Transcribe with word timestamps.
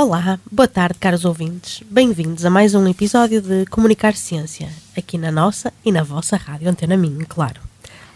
Olá, 0.00 0.40
boa 0.50 0.66
tarde, 0.66 0.98
caros 0.98 1.26
ouvintes. 1.26 1.82
Bem-vindos 1.90 2.46
a 2.46 2.48
mais 2.48 2.74
um 2.74 2.88
episódio 2.88 3.42
de 3.42 3.66
Comunicar 3.66 4.14
Ciência, 4.14 4.70
aqui 4.96 5.18
na 5.18 5.30
nossa 5.30 5.74
e 5.84 5.92
na 5.92 6.02
vossa 6.02 6.38
rádio 6.38 6.70
Antena 6.70 6.96
Minho, 6.96 7.26
claro. 7.28 7.60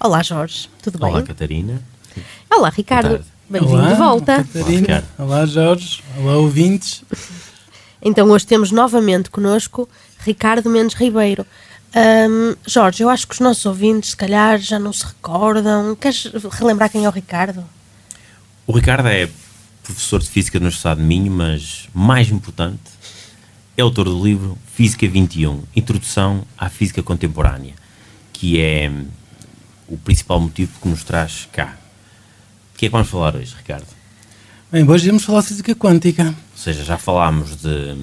Olá, 0.01 0.23
Jorge, 0.23 0.70
tudo 0.83 0.98
bem? 0.98 1.10
Olá, 1.10 1.23
Catarina. 1.23 1.83
Olá, 2.51 2.70
Ricardo. 2.70 3.23
Bem-vindo 3.51 3.87
de 3.87 3.95
volta. 3.97 4.43
Catarina. 4.45 5.05
Olá, 5.19 5.27
Olá, 5.27 5.47
Jorge. 5.47 6.02
Olá, 6.16 6.38
ouvintes. 6.38 7.05
Então, 8.01 8.30
hoje 8.30 8.46
temos 8.46 8.71
novamente 8.71 9.29
connosco 9.29 9.87
Ricardo 10.21 10.71
Mendes 10.71 10.96
Ribeiro. 10.96 11.45
Um, 11.95 12.57
Jorge, 12.66 13.02
eu 13.02 13.10
acho 13.10 13.29
que 13.29 13.35
os 13.35 13.41
nossos 13.41 13.66
ouvintes, 13.66 14.12
se 14.12 14.16
calhar, 14.16 14.59
já 14.59 14.79
não 14.79 14.91
se 14.95 15.05
recordam. 15.05 15.95
Queres 15.96 16.32
relembrar 16.51 16.88
quem 16.88 17.05
é 17.05 17.09
o 17.10 17.12
Ricardo? 17.12 17.62
O 18.66 18.73
Ricardo 18.73 19.07
é 19.07 19.29
professor 19.84 20.20
de 20.20 20.29
Física 20.29 20.59
na 20.59 20.65
Universidade 20.65 21.01
de 21.01 21.06
Minho, 21.06 21.30
mas 21.30 21.88
mais 21.95 22.30
importante, 22.30 22.80
é 23.77 23.83
autor 23.83 24.07
do 24.07 24.24
livro 24.24 24.59
Física 24.74 25.07
21, 25.07 25.62
Introdução 25.77 26.45
à 26.57 26.69
Física 26.69 27.02
Contemporânea, 27.02 27.74
que 28.33 28.59
é 28.60 28.91
o 29.87 29.96
principal 29.99 30.40
motivo 30.40 30.73
que 30.80 30.88
nos 30.88 31.05
traz 31.05 31.46
cá. 31.52 31.77
O 32.74 32.79
que 32.79 32.87
é 32.87 32.88
que 32.88 32.93
vamos 32.93 33.09
falar 33.09 33.37
hoje, 33.37 33.55
Ricardo? 33.57 33.87
Bem, 34.73 34.88
hoje 34.88 35.07
vamos 35.07 35.23
falar 35.23 35.43
de 35.43 35.49
física 35.49 35.74
quântica. 35.74 36.24
Ou 36.24 36.59
seja, 36.59 36.82
já 36.82 36.96
falámos 36.96 37.57
de 37.57 37.96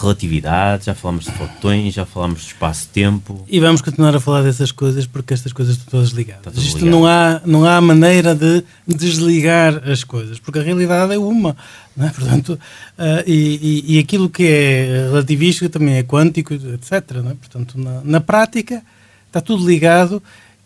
relatividade, 0.00 0.86
já 0.86 0.94
falámos 0.94 1.24
de 1.26 1.32
fotões, 1.32 1.94
já 1.94 2.04
falámos 2.06 2.40
de 2.40 2.46
espaço-tempo. 2.48 3.44
E 3.48 3.60
vamos 3.60 3.80
continuar 3.82 4.14
a 4.16 4.20
falar 4.20 4.42
dessas 4.42 4.72
coisas 4.72 5.06
porque 5.06 5.34
estas 5.34 5.52
coisas 5.52 5.76
estão 5.76 5.90
todas 5.90 6.10
ligadas. 6.10 6.40
Está 6.46 6.50
tudo 6.50 6.62
Isto 6.62 6.78
ligado. 6.78 6.90
não 6.90 7.06
há, 7.06 7.40
não 7.44 7.64
há 7.64 7.80
maneira 7.80 8.34
de 8.34 8.64
desligar 8.86 9.82
as 9.88 10.04
coisas, 10.04 10.38
porque 10.38 10.58
a 10.58 10.62
realidade 10.62 11.12
é 11.14 11.18
uma. 11.18 11.56
É? 11.98 12.08
Portanto, 12.08 12.58
ah, 12.98 13.22
e, 13.26 13.84
e, 13.86 13.96
e 13.96 13.98
aquilo 13.98 14.28
que 14.30 14.44
é 14.46 15.06
relativístico 15.10 15.68
também 15.68 15.94
é 15.96 16.02
quântico, 16.02 16.54
etc. 16.54 16.92
É? 16.92 17.34
Portanto, 17.34 17.78
na, 17.78 18.00
na 18.04 18.20
prática 18.20 18.82
está 19.26 19.40
tudo 19.40 19.66
ligado. 19.66 20.22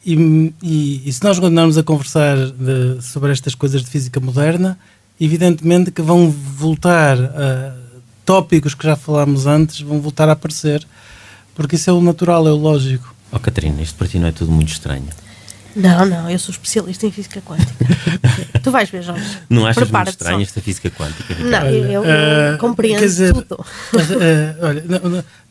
E, 0.06 0.52
e- 0.62 1.02
e 1.06 1.12
se 1.12 1.24
nós 1.24 1.38
continuarmos 1.38 1.78
a 1.78 1.82
conversar 1.82 2.36
de- 2.36 3.00
sobre 3.02 3.32
estas 3.32 3.54
coisas 3.54 3.82
de 3.82 3.88
física 3.88 4.20
moderna, 4.20 4.78
evidentemente 5.18 5.90
que 5.90 6.02
vão 6.02 6.28
voltar 6.30 7.16
a 7.18 7.83
tópicos 8.24 8.74
que 8.74 8.84
já 8.84 8.96
falámos 8.96 9.46
antes, 9.46 9.80
vão 9.80 10.00
voltar 10.00 10.28
a 10.28 10.32
aparecer, 10.32 10.86
porque 11.54 11.76
isso 11.76 11.90
é 11.90 11.92
o 11.92 12.00
natural, 12.00 12.46
é 12.46 12.50
o 12.50 12.56
lógico. 12.56 13.14
Oh, 13.30 13.38
Catarina, 13.38 13.82
isto 13.82 13.96
para 13.96 14.08
ti 14.08 14.18
não 14.18 14.28
é 14.28 14.32
tudo 14.32 14.50
muito 14.50 14.70
estranho. 14.70 15.08
Não, 15.76 16.06
não, 16.06 16.30
eu 16.30 16.38
sou 16.38 16.52
especialista 16.52 17.04
em 17.06 17.10
física 17.10 17.40
quântica. 17.40 17.84
tu 18.62 18.70
vais 18.70 18.88
ver, 18.88 19.02
Jorge. 19.02 19.38
Não 19.50 19.66
achas 19.66 19.90
muito 19.90 20.08
estranho 20.08 20.38
só. 20.38 20.42
esta 20.42 20.60
física 20.60 20.88
quântica, 20.90 21.34
Ricardo? 21.34 21.50
Não, 21.50 21.66
eu, 21.68 22.04
eu 22.04 22.04
eh, 22.04 22.56
compreendo 22.60 23.00
quer 23.00 23.06
dizer, 23.06 23.32
tudo. 23.32 23.64
Mas, 23.92 24.10
eh, 24.10 24.56
olha, 24.62 24.84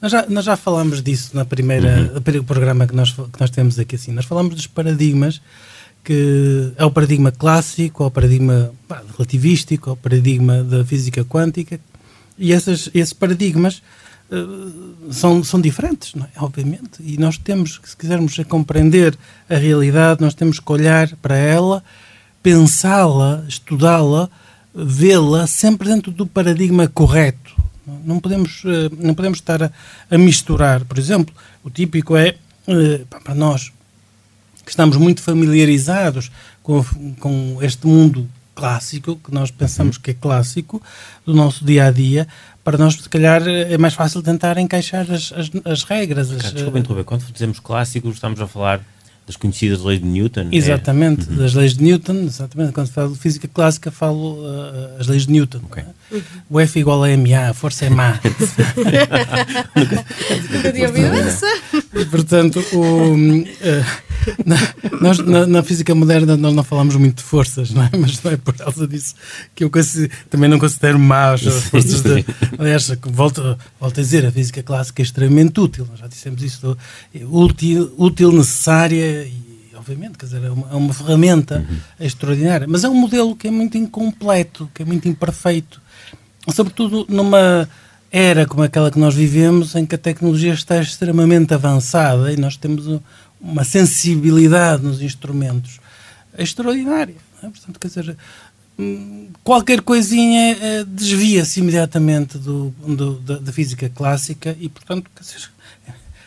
nós 0.02 0.12
já, 0.12 0.26
nós 0.30 0.46
já 0.46 0.56
falámos 0.56 1.04
disso 1.04 1.32
na 1.36 1.44
primeira, 1.44 1.98
no 1.98 2.22
primeiro 2.22 2.46
programa 2.46 2.88
que 2.88 2.96
nós, 2.96 3.12
que 3.12 3.40
nós 3.40 3.50
temos 3.50 3.78
aqui 3.78 3.96
assim. 3.96 4.14
Nós 4.14 4.24
falamos 4.24 4.56
dos 4.56 4.66
paradigmas, 4.66 5.42
que 6.06 6.72
é 6.78 6.86
o 6.86 6.92
paradigma 6.92 7.32
clássico, 7.32 8.04
é 8.04 8.06
o 8.06 8.12
paradigma 8.12 8.72
pá, 8.88 9.02
relativístico, 9.17 9.89
é 9.89 9.94
o 9.94 9.98
paradigma 9.98 10.64
da 10.64 10.86
física 10.86 11.26
quântica, 11.26 11.80
e 12.38 12.54
essas, 12.54 12.89
esses 12.94 13.14
paradigmas 13.14 13.82
eh, 14.32 15.11
são, 15.11 15.44
são 15.44 15.61
diferentes, 15.61 16.14
é? 16.16 16.42
obviamente, 16.42 16.99
e 16.99 17.17
nós 17.17 17.38
temos, 17.38 17.80
se 17.83 17.95
quisermos 17.95 18.36
compreender 18.48 19.17
a 19.49 19.55
realidade, 19.55 20.21
nós 20.21 20.33
temos 20.33 20.60
que 20.60 20.71
olhar 20.71 21.16
para 21.17 21.36
ela, 21.36 21.83
pensá-la, 22.42 23.44
estudá-la, 23.48 24.30
vê-la 24.73 25.45
sempre 25.45 25.88
dentro 25.88 26.11
do 26.11 26.26
paradigma 26.26 26.88
correto. 26.88 27.55
Não 28.04 28.20
podemos, 28.20 28.64
eh, 28.65 28.89
não 28.98 29.14
podemos 29.14 29.38
estar 29.38 29.61
a, 29.61 29.71
a 30.10 30.17
misturar. 30.17 30.83
Por 30.86 30.98
exemplo, 30.98 31.36
o 31.64 31.70
típico 31.70 32.15
é, 32.15 32.36
eh, 32.67 33.02
para 33.23 33.36
nós 33.36 33.71
que 34.65 34.71
estamos 34.71 34.95
muito 34.98 35.21
familiarizados 35.21 36.32
com, 36.61 36.83
com 37.20 37.58
este 37.61 37.86
mundo 37.86 38.27
clássico, 38.55 39.15
que 39.15 39.33
nós 39.33 39.52
pensamos 39.52 39.97
que 39.97 40.11
é 40.11 40.14
clássico, 40.14 40.81
do 41.25 41.33
nosso 41.33 41.65
dia 41.65 41.86
a 41.86 41.91
dia, 41.91 42.27
para 42.64 42.77
nós, 42.77 42.95
se 42.95 43.09
calhar, 43.09 43.41
é 43.47 43.77
mais 43.77 43.93
fácil 43.93 44.21
tentar 44.21 44.58
encaixar 44.58 45.05
as, 45.11 45.33
as, 45.33 45.52
as 45.65 45.83
regras. 45.83 46.31
as, 46.31 46.53
desculpa 46.53 46.80
interromper, 46.80 47.03
quando 47.03 47.25
dizemos 47.31 47.59
clássicos, 47.59 48.15
estamos 48.15 48.39
a 48.39 48.47
falar 48.47 48.81
das 49.25 49.36
conhecidas 49.36 49.81
leis 49.81 49.99
de 49.99 50.05
Newton? 50.05 50.49
é? 50.52 50.55
Exatamente, 50.55 51.25
das 51.25 51.53
leis 51.53 51.75
de 51.75 51.83
Newton, 51.83 52.23
exatamente. 52.25 52.73
Quando 52.73 52.87
se 52.87 52.93
fala 52.93 53.09
de 53.09 53.17
física 53.17 53.47
clássica, 53.47 53.89
falo 53.91 54.41
uh, 54.41 54.99
as 54.99 55.08
leis 55.08 55.25
de 55.25 55.31
Newton. 55.31 55.61
Ok. 55.64 55.83
não 55.83 56.20
é? 56.20 56.23
O 56.49 56.59
F 56.59 56.80
igual 56.80 57.03
a 57.03 57.08
MA, 57.17 57.49
a 57.49 57.53
força 57.53 57.85
é 57.85 57.89
má. 57.89 58.20
Nunca 60.52 60.71
tinha 60.71 60.87
ouvido 60.87 61.15
essa. 61.15 61.47
Portanto, 62.11 62.59
o, 62.73 63.15
eh, 63.61 63.83
na, 64.45 64.58
nós, 65.02 65.20
na, 65.20 65.45
na 65.45 65.64
física 65.64 65.94
moderna 65.95 66.36
nós 66.38 66.54
não 66.54 66.64
falamos 66.64 66.95
muito 66.95 67.17
de 67.17 67.23
forças, 67.23 67.72
não 67.72 67.84
é? 67.84 67.89
mas 67.98 68.22
não 68.23 68.32
é 68.32 68.38
por 68.38 68.54
causa 68.56 68.88
disso 68.88 69.16
que 69.56 69.64
eu 69.64 69.72
também 70.30 70.50
não 70.50 70.60
considero 70.60 71.00
más 71.00 71.45
as 71.45 71.64
forças 71.66 72.02
de. 72.02 72.26
Aliás, 72.58 72.92
volto, 73.04 73.58
volto 73.80 74.00
a 74.00 74.04
dizer, 74.04 74.26
a 74.26 74.32
física 74.32 74.62
clássica 74.64 75.02
é 75.02 75.04
extremamente 75.04 75.60
útil, 75.60 75.88
nós 75.89 76.00
já 76.00 76.08
dissemos 76.08 76.42
isso, 76.44 76.78
é 77.14 77.26
útil, 77.26 77.94
útil 77.98 78.32
necessária 78.32 79.26
e, 79.26 79.33
obviamente, 79.76 80.17
quer 80.17 80.26
dizer, 80.26 80.44
é 80.44 80.50
uma, 80.52 80.67
é 80.72 80.76
uma 80.76 80.94
ferramenta 80.94 81.66
extraordinária, 82.00 82.67
mas 82.70 82.83
é 82.83 82.89
um 82.89 82.95
modelo 82.95 83.36
que 83.36 83.48
é 83.48 83.52
muito 83.52 83.78
incompleto, 83.78 84.70
que 84.73 84.82
é 84.82 84.86
muito 84.86 85.08
imperfeito, 85.08 85.82
sobretudo 86.54 87.06
numa 87.10 87.67
era 88.12 88.45
como 88.45 88.62
aquela 88.62 88.92
que 88.92 89.00
nós 89.00 89.16
vivemos, 89.16 89.73
em 89.73 89.88
que 89.88 89.95
a 89.95 89.98
tecnologia 89.98 90.54
está 90.54 90.80
extremamente 90.80 91.52
avançada 91.52 92.32
e 92.32 92.38
nós 92.38 92.56
temos 92.56 92.86
um- 92.88 93.00
uma 93.43 93.64
sensibilidade 93.65 94.81
nos 94.83 95.02
instrumentos 95.02 95.80
extraordinária. 96.37 97.15
é? 97.43 97.48
Portanto, 97.49 97.80
quer 97.80 97.87
dizer, 97.89 98.17
hum, 98.80 99.27
qualquer 99.43 99.81
coisinha 99.81 100.58
eh, 100.59 100.83
desvia-se 100.87 101.59
imediatamente 101.59 102.37
do, 102.37 102.73
do- 102.87 103.20
da, 103.20 103.37
da 103.39 103.52
física 103.52 103.89
clássica 103.89 104.55
e, 104.59 104.70
portanto, 104.70 105.11
dizer, 105.20 105.49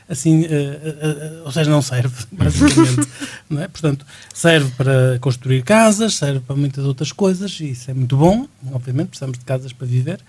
assim, 0.09 0.45
eh, 0.45 0.49
eh, 0.51 1.43
ou 1.45 1.51
seja, 1.51 1.71
não 1.71 1.81
serve, 1.83 2.15
basicamente. 2.31 3.09
não 3.49 3.63
é? 3.63 3.69
Portanto, 3.69 4.05
serve 4.35 4.71
para 4.77 5.19
construir 5.21 5.63
casas, 5.65 6.15
serve 6.15 6.41
para 6.41 6.55
muitas 6.55 6.85
outras 6.85 7.11
coisas, 7.13 7.59
e 7.61 7.71
isso 7.71 7.91
é 7.91 7.95
muito 7.95 8.17
bom, 8.17 8.47
obviamente, 8.73 9.09
precisamos 9.09 9.39
de 9.39 9.45
casas 9.45 9.73
para 9.73 9.87
viver. 9.87 10.21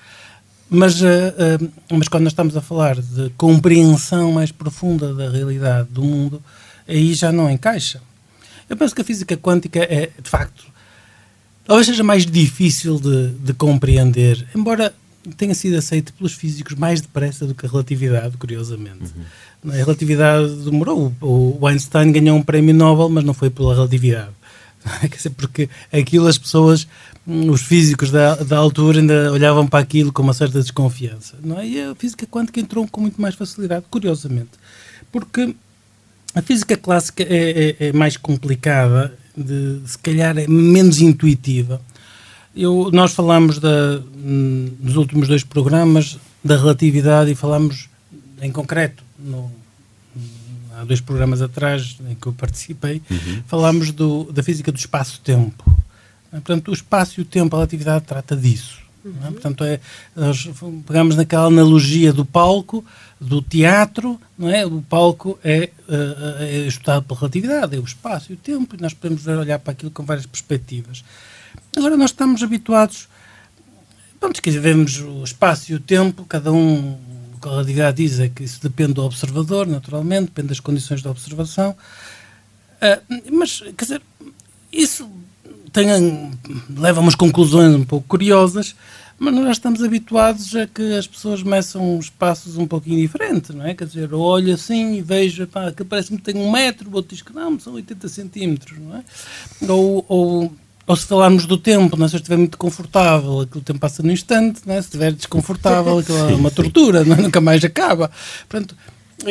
Mas, 0.69 0.95
mas 1.89 2.09
quando 2.09 2.23
nós 2.25 2.33
estamos 2.33 2.57
a 2.57 2.61
falar 2.61 2.99
de 2.99 3.29
compreensão 3.37 4.33
mais 4.33 4.51
profunda 4.51 5.13
da 5.13 5.29
realidade 5.29 5.87
do 5.89 6.03
mundo, 6.03 6.43
aí 6.87 7.13
já 7.13 7.31
não 7.31 7.49
encaixa. 7.49 8.01
Eu 8.69 8.75
penso 8.75 8.93
que 8.93 9.01
a 9.01 9.05
física 9.05 9.37
quântica 9.37 9.79
é, 9.79 10.09
de 10.21 10.29
facto, 10.29 10.65
talvez 11.65 11.87
seja 11.87 12.03
mais 12.03 12.25
difícil 12.25 12.99
de, 12.99 13.29
de 13.29 13.53
compreender, 13.53 14.45
embora 14.55 14.93
tenha 15.35 15.53
sido 15.53 15.77
aceito 15.77 16.13
pelos 16.13 16.33
físicos 16.33 16.75
mais 16.75 17.01
depressa 17.01 17.45
do 17.45 17.53
que 17.53 17.65
a 17.65 17.69
relatividade, 17.69 18.37
curiosamente. 18.37 19.13
A 19.67 19.73
relatividade 19.73 20.53
demorou. 20.63 21.13
O, 21.19 21.57
o 21.59 21.67
Einstein 21.67 22.12
ganhou 22.12 22.38
um 22.38 22.44
prémio 22.44 22.73
Nobel, 22.73 23.09
mas 23.09 23.23
não 23.23 23.33
foi 23.33 23.50
pela 23.50 23.73
relatividade. 23.73 24.31
Quer 25.01 25.15
dizer, 25.15 25.29
porque 25.31 25.69
aquilo 25.91 26.27
as 26.27 26.38
pessoas, 26.38 26.88
hum, 27.27 27.50
os 27.51 27.62
físicos 27.62 28.12
da, 28.12 28.35
da 28.35 28.57
altura 28.57 29.00
ainda 29.00 29.31
olhavam 29.31 29.67
para 29.67 29.79
aquilo 29.79 30.13
com 30.13 30.23
uma 30.23 30.33
certa 30.33 30.62
desconfiança. 30.62 31.35
Não 31.44 31.59
é? 31.59 31.67
E 31.67 31.81
a 31.81 31.95
física 31.95 32.25
quântica 32.25 32.59
entrou 32.59 32.88
com 32.88 33.01
muito 33.01 33.21
mais 33.21 33.35
facilidade, 33.35 33.85
curiosamente. 33.89 34.51
Porque 35.12 35.53
a 36.38 36.42
física 36.42 36.78
clássica 36.78 37.24
é, 37.24 37.75
é- 37.80 37.88
é 37.88 37.94
mais 37.94 38.18
complicada, 38.18 39.13
de, 39.36 39.81
se 39.86 39.98
calhar 40.00 40.38
é 40.38 40.48
menos 40.48 41.00
intuitiva. 41.00 41.81
Eu, 42.56 42.89
nós 42.92 43.13
falámos 43.13 43.60
da, 43.60 44.01
hum, 44.16 44.69
nos 44.80 44.95
últimos 44.95 45.28
dois 45.28 45.44
programas 45.44 46.18
da 46.44 46.56
relatividade 46.57 47.31
e 47.31 47.36
falámos 47.36 47.88
em 48.42 48.51
concreto, 48.51 49.04
no- 49.19 49.51
há 50.75 50.84
dois 50.84 51.01
programas 51.01 51.42
atrás 51.42 51.98
em 52.10 52.16
que 52.16 52.28
eu 52.28 52.34
participei, 52.34 53.01
falámos 53.48 53.92
do, 53.92 54.31
da 54.31 54.42
física 54.44 54.72
do 54.72 54.78
espaço-tempo. 54.78 55.63
Portanto, 56.31 56.69
o 56.69 56.74
espaço 56.74 57.19
e 57.19 57.24
o 57.24 57.25
tempo, 57.25 57.56
a 57.56 57.60
relatividade 57.60 58.06
trata 58.06 58.36
disso. 58.36 58.80
É? 59.24 59.31
Portanto, 59.31 59.63
é, 59.63 59.80
nós 60.15 60.50
pegamos 60.86 61.15
naquela 61.15 61.48
analogia 61.48 62.12
do 62.12 62.25
palco, 62.25 62.83
do 63.19 63.42
teatro, 63.42 64.19
não 64.38 64.50
é? 64.50 64.65
O 64.65 64.81
palco 64.81 65.39
é, 65.44 65.69
é, 65.89 66.38
é 66.39 66.68
estudado 66.68 67.04
pela 67.04 67.19
relatividade, 67.19 67.75
é 67.75 67.80
o 67.80 67.83
espaço 67.83 68.31
e 68.31 68.36
o 68.36 68.38
tempo, 68.38 68.75
e 68.75 68.81
nós 68.81 68.94
podemos 68.94 69.25
olhar 69.27 69.59
para 69.59 69.71
aquilo 69.71 69.92
com 69.92 70.04
várias 70.04 70.25
perspectivas. 70.25 71.04
Agora, 71.75 71.98
nós 71.98 72.12
estamos 72.12 72.44
habituados, 72.44 73.07
vamos 74.19 74.39
que 74.39 74.51
vemos 74.51 75.00
o 75.00 75.24
espaço 75.24 75.71
e 75.71 75.75
o 75.75 75.80
tempo, 75.80 76.25
cada 76.25 76.51
um, 76.51 76.98
o 77.36 77.39
que 77.42 77.48
a 77.48 77.51
relatividade 77.51 77.98
diz 77.98 78.19
é 78.19 78.30
que 78.30 78.44
isso 78.44 78.62
depende 78.62 78.94
do 78.94 79.03
observador, 79.03 79.68
naturalmente, 79.68 80.25
depende 80.25 80.50
das 80.50 80.60
condições 80.60 81.01
da 81.01 81.10
observação, 81.12 81.71
uh, 81.71 83.33
mas, 83.33 83.60
quer 83.60 83.83
dizer, 83.83 84.01
isso 84.71 85.10
tem, 85.71 86.31
leva 86.75 86.99
umas 86.99 87.15
conclusões 87.15 87.75
um 87.75 87.83
pouco 87.83 88.07
curiosas, 88.07 88.75
mas 89.19 89.33
nós 89.33 89.57
estamos 89.57 89.83
habituados 89.83 90.55
a 90.55 90.67
que 90.67 90.94
as 90.95 91.07
pessoas 91.07 91.41
meçam 91.41 91.97
espaços 91.99 92.55
um 92.57 92.67
pouquinho 92.67 92.97
diferentes, 92.97 93.55
não 93.55 93.65
é? 93.65 93.73
Quer 93.73 93.85
dizer, 93.85 94.11
eu 94.11 94.19
olho 94.19 94.53
assim 94.53 94.95
e 94.95 95.01
vejo, 95.01 95.47
pá, 95.47 95.71
que 95.71 95.83
parece-me 95.83 96.19
que 96.19 96.31
tem 96.31 96.41
um 96.41 96.51
metro, 96.51 96.89
o 96.89 96.95
outro 96.95 97.15
diz 97.15 97.23
que 97.23 97.33
não, 97.33 97.59
são 97.59 97.73
80 97.73 98.07
centímetros, 98.07 98.77
não 98.77 98.95
é? 98.95 99.03
Ou, 99.67 100.05
ou, 100.07 100.53
ou 100.85 100.95
se 100.95 101.05
falarmos 101.05 101.47
do 101.47 101.57
tempo, 101.57 101.97
não 101.97 102.05
é? 102.05 102.09
se 102.09 102.15
eu 102.15 102.19
estiver 102.19 102.38
muito 102.38 102.57
confortável, 102.59 103.41
aquilo 103.41 103.63
tempo 103.63 103.79
passa 103.79 104.03
no 104.03 104.11
instante, 104.11 104.61
não 104.65 104.75
é? 104.75 104.81
se 104.81 104.88
estiver 104.88 105.11
desconfortável, 105.11 105.97
aquilo 106.00 106.17
é 106.17 106.35
uma 106.35 106.51
tortura, 106.51 107.01
é? 107.01 107.03
nunca 107.03 107.41
mais 107.41 107.63
acaba. 107.63 108.11
Portanto, 108.47 108.75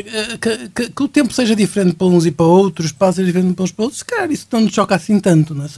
que, 0.03 0.69
que, 0.69 0.91
que, 0.91 1.03
o 1.03 1.09
tempo 1.09 1.33
seja 1.33 1.55
diferente 1.55 1.95
para 1.95 2.07
uns 2.07 2.27
e 2.27 2.31
para 2.31 2.47
outros, 2.47 2.87
o 2.87 2.89
espaço 2.89 3.17
seja 3.17 3.27
diferente 3.27 3.55
para 3.55 3.65
uns 3.65 3.71
e 3.71 3.75
para 3.75 3.85
outros, 3.85 4.05
isso 4.31 4.47
não 4.53 4.61
nos 4.61 4.73
choca 4.73 4.95
assim 4.95 5.21
tanto, 5.21 5.55
não 5.55 5.65
é? 5.65 5.69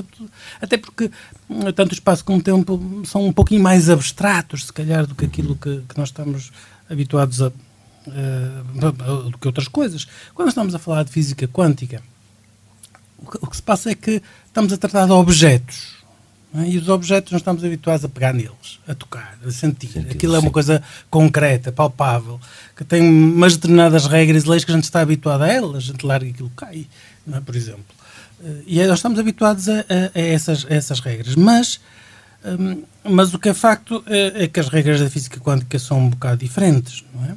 até 0.60 0.76
porque 0.76 1.10
hum, 1.48 1.72
tanto 1.72 1.92
o 1.92 1.94
espaço 1.94 2.24
como 2.24 2.38
o 2.38 2.42
tempo 2.42 3.02
são 3.04 3.26
um 3.26 3.32
pouquinho 3.32 3.62
mais 3.62 3.88
abstratos, 3.90 4.66
se 4.66 4.72
calhar, 4.72 5.06
do 5.06 5.14
que 5.14 5.24
aquilo 5.24 5.56
que, 5.56 5.82
que 5.88 5.98
nós 5.98 6.08
estamos 6.08 6.52
habituados 6.88 7.42
a. 7.42 7.52
Uh, 8.06 9.30
do 9.30 9.36
que 9.36 9.46
outras 9.46 9.68
coisas. 9.68 10.08
Quando 10.34 10.48
estamos 10.48 10.74
a 10.74 10.78
falar 10.78 11.02
de 11.02 11.10
física 11.10 11.46
quântica, 11.46 12.02
o 13.18 13.30
que, 13.30 13.38
o 13.42 13.46
que 13.46 13.56
se 13.56 13.62
passa 13.62 13.90
é 13.90 13.94
que 13.94 14.22
estamos 14.46 14.72
a 14.72 14.78
tratar 14.78 15.04
de 15.04 15.12
objetos 15.12 15.97
é? 16.54 16.68
E 16.68 16.78
os 16.78 16.88
objetos 16.88 17.32
nós 17.32 17.40
estamos 17.40 17.62
habituados 17.62 18.04
a 18.04 18.08
pegar 18.08 18.32
neles, 18.32 18.80
a 18.86 18.94
tocar, 18.94 19.38
a 19.44 19.50
sentir. 19.50 20.06
Aquilo 20.10 20.34
é 20.34 20.38
uma 20.38 20.50
coisa 20.50 20.82
concreta, 21.10 21.70
palpável, 21.70 22.40
que 22.76 22.84
tem 22.84 23.02
umas 23.02 23.56
determinadas 23.56 24.06
regras 24.06 24.44
e 24.44 24.48
leis 24.48 24.64
que 24.64 24.70
a 24.70 24.74
gente 24.74 24.84
está 24.84 25.00
habituado 25.00 25.42
a 25.42 25.48
elas, 25.48 25.76
a 25.76 25.80
gente 25.80 26.06
larga 26.06 26.30
aquilo 26.30 26.50
cai, 26.56 26.86
é? 27.30 27.40
por 27.40 27.54
exemplo. 27.54 27.84
Eh, 28.42 28.62
e 28.66 28.86
nós 28.86 28.98
estamos 28.98 29.18
habituados 29.18 29.68
a, 29.68 29.80
a, 29.80 29.84
a, 30.14 30.20
essas, 30.20 30.64
a 30.64 30.74
essas 30.74 31.00
regras. 31.00 31.34
Mas, 31.34 31.80
um, 32.44 32.82
mas 33.04 33.34
o 33.34 33.38
que 33.38 33.50
é 33.50 33.54
facto 33.54 34.02
é, 34.06 34.44
é, 34.44 34.48
que 34.48 34.60
as 34.60 34.68
regras 34.68 35.00
da 35.00 35.10
física 35.10 35.38
quântica 35.40 35.78
são 35.78 35.98
um 35.98 36.08
bocado 36.08 36.38
diferentes, 36.38 37.04
não 37.14 37.24
é? 37.24 37.36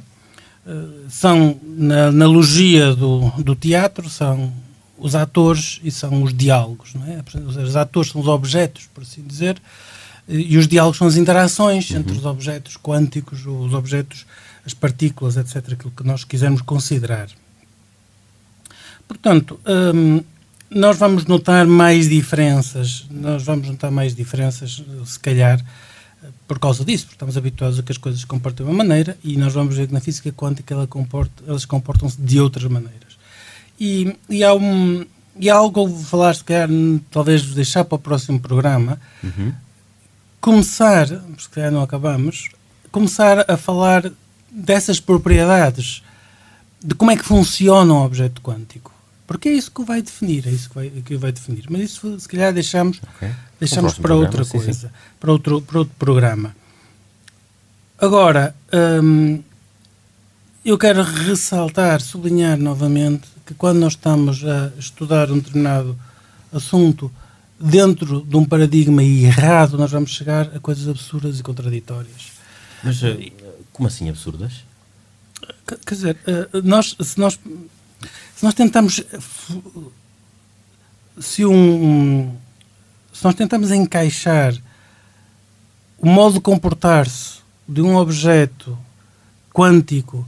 Uh, 0.64 1.10
são, 1.10 1.60
na 1.64 2.06
analogia 2.06 2.94
do, 2.94 3.30
do 3.42 3.56
teatro, 3.56 4.08
são 4.08 4.52
os 5.02 5.14
atores 5.14 5.80
e 5.82 5.90
são 5.90 6.22
os 6.22 6.32
diálogos. 6.32 6.94
Não 6.94 7.04
é? 7.06 7.22
Os 7.62 7.76
atores 7.76 8.10
são 8.10 8.20
os 8.20 8.28
objetos, 8.28 8.88
por 8.94 9.02
assim 9.02 9.22
dizer, 9.22 9.60
e 10.28 10.56
os 10.56 10.68
diálogos 10.68 10.98
são 10.98 11.06
as 11.06 11.16
interações 11.16 11.90
uhum. 11.90 11.98
entre 11.98 12.16
os 12.16 12.24
objetos 12.24 12.76
quânticos, 12.76 13.44
os 13.44 13.74
objetos, 13.74 14.24
as 14.64 14.72
partículas, 14.72 15.36
etc., 15.36 15.72
aquilo 15.72 15.90
que 15.90 16.04
nós 16.04 16.24
quisermos 16.24 16.62
considerar. 16.62 17.28
Portanto, 19.08 19.58
hum, 19.94 20.22
nós 20.70 20.96
vamos 20.96 21.26
notar 21.26 21.66
mais 21.66 22.08
diferenças, 22.08 23.04
nós 23.10 23.42
vamos 23.42 23.68
notar 23.68 23.90
mais 23.90 24.14
diferenças, 24.14 24.82
se 25.04 25.18
calhar, 25.18 25.62
por 26.46 26.58
causa 26.58 26.84
disso, 26.84 27.04
porque 27.04 27.16
estamos 27.16 27.36
habituados 27.36 27.78
a 27.78 27.82
que 27.82 27.92
as 27.92 27.98
coisas 27.98 28.20
se 28.20 28.26
comportem 28.26 28.64
de 28.64 28.70
uma 28.70 28.78
maneira 28.78 29.18
e 29.24 29.36
nós 29.36 29.52
vamos 29.52 29.76
ver 29.76 29.88
que 29.88 29.92
na 29.92 30.00
física 30.00 30.30
quântica 30.32 30.72
ela 30.72 30.86
comporta, 30.86 31.42
elas 31.46 31.64
comportam-se 31.64 32.20
de 32.20 32.40
outras 32.40 32.64
maneiras. 32.70 33.11
E, 33.84 34.16
e, 34.30 34.44
há, 34.44 34.54
um, 34.54 35.04
e 35.34 35.50
há 35.50 35.56
algo 35.56 35.72
que 35.72 35.80
eu 35.80 35.88
vou 35.88 36.04
falar, 36.04 36.32
se 36.36 36.44
calhar, 36.44 36.68
talvez 37.10 37.42
deixar 37.52 37.84
para 37.84 37.96
o 37.96 37.98
próximo 37.98 38.38
programa. 38.38 38.96
Uhum. 39.24 39.52
Começar, 40.40 41.08
se 41.08 41.48
calhar 41.50 41.72
não 41.72 41.82
acabamos, 41.82 42.50
começar 42.92 43.44
a 43.50 43.56
falar 43.56 44.08
dessas 44.48 45.00
propriedades, 45.00 46.00
de 46.80 46.94
como 46.94 47.10
é 47.10 47.16
que 47.16 47.24
funciona 47.24 47.92
um 47.92 48.04
objeto 48.04 48.40
quântico. 48.40 48.94
Porque 49.26 49.48
é 49.48 49.52
isso 49.52 49.72
que 49.72 49.82
vai 49.82 50.00
definir, 50.00 50.46
é 50.46 50.50
isso 50.50 50.68
que 50.68 50.74
vai, 50.76 50.88
que 50.90 51.16
vai 51.16 51.32
definir. 51.32 51.64
Mas 51.68 51.80
isso, 51.82 52.20
se 52.20 52.28
calhar, 52.28 52.52
deixamos, 52.52 53.00
okay. 53.16 53.32
deixamos 53.58 53.94
para 53.94 54.02
programa, 54.02 54.26
outra 54.26 54.44
coisa, 54.44 54.72
sim, 54.72 54.80
sim. 54.86 54.92
Para, 55.18 55.32
outro, 55.32 55.60
para 55.60 55.78
outro 55.80 55.94
programa. 55.98 56.54
Agora, 57.98 58.54
hum, 59.02 59.42
eu 60.64 60.78
quero 60.78 61.02
ressaltar, 61.02 62.00
sublinhar 62.00 62.56
novamente 62.56 63.32
que 63.44 63.54
quando 63.54 63.78
nós 63.78 63.94
estamos 63.94 64.44
a 64.44 64.72
estudar 64.78 65.30
um 65.30 65.38
determinado 65.38 65.98
assunto 66.52 67.10
dentro 67.58 68.22
de 68.22 68.36
um 68.36 68.44
paradigma 68.44 69.02
errado, 69.02 69.78
nós 69.78 69.90
vamos 69.90 70.10
chegar 70.10 70.54
a 70.54 70.60
coisas 70.60 70.88
absurdas 70.88 71.38
e 71.38 71.42
contraditórias. 71.42 72.32
Mas 72.82 73.02
eh, 73.02 73.32
como 73.72 73.88
assim 73.88 74.08
absurdas? 74.08 74.64
Quer 75.66 75.94
dizer, 75.94 76.18
eh, 76.26 76.48
nós, 76.62 76.96
se, 77.00 77.18
nós, 77.18 77.38
se 78.34 78.44
nós 78.44 78.54
tentamos. 78.54 79.02
Se, 81.20 81.44
um, 81.44 82.34
se 83.12 83.24
nós 83.24 83.34
tentamos 83.34 83.70
encaixar 83.70 84.54
o 85.98 86.06
modo 86.06 86.34
de 86.34 86.40
comportar-se 86.40 87.40
de 87.68 87.82
um 87.82 87.96
objeto 87.96 88.76
quântico 89.52 90.26